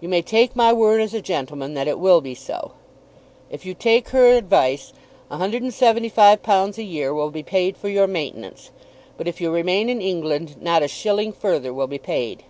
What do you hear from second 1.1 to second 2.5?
a gentleman that it will be